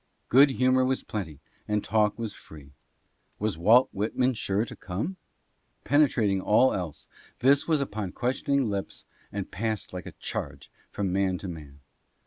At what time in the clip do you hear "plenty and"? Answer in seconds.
1.03-1.83